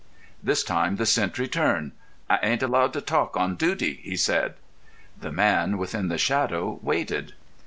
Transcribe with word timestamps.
This 0.41 0.63
time 0.63 0.95
the 0.95 1.05
sentry 1.05 1.47
turned. 1.47 1.91
"I 2.27 2.39
ain't 2.41 2.63
allowed 2.63 2.91
to 2.93 3.01
talk 3.01 3.37
on 3.37 3.53
duty," 3.53 3.99
he 4.01 4.15
said. 4.15 4.55
The 5.19 5.31
man 5.31 5.77
within 5.77 6.07
the 6.07 6.17
shadow 6.17 6.79
waited. 6.81 7.33